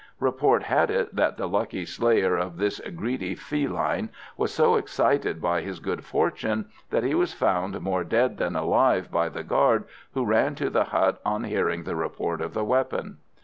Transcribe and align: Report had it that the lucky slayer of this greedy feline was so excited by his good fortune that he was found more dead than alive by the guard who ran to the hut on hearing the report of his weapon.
Report 0.19 0.63
had 0.63 0.89
it 0.89 1.15
that 1.15 1.37
the 1.37 1.47
lucky 1.47 1.85
slayer 1.85 2.35
of 2.35 2.57
this 2.57 2.79
greedy 2.95 3.35
feline 3.35 4.09
was 4.35 4.51
so 4.51 4.75
excited 4.75 5.39
by 5.39 5.61
his 5.61 5.79
good 5.79 6.03
fortune 6.03 6.65
that 6.89 7.03
he 7.03 7.13
was 7.13 7.33
found 7.35 7.79
more 7.81 8.03
dead 8.03 8.37
than 8.39 8.55
alive 8.55 9.11
by 9.11 9.29
the 9.29 9.43
guard 9.43 9.83
who 10.15 10.25
ran 10.25 10.55
to 10.55 10.71
the 10.71 10.85
hut 10.85 11.21
on 11.23 11.43
hearing 11.43 11.83
the 11.83 11.95
report 11.95 12.41
of 12.41 12.55
his 12.55 12.63
weapon. 12.63 13.17